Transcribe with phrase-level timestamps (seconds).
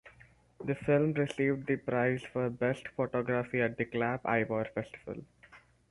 [0.65, 5.21] The film received the prize for best photography at the Clap Ivoire festival.